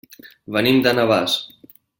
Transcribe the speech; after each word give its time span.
Venim 0.55 0.81
de 0.87 0.95
Navàs. 1.01 1.37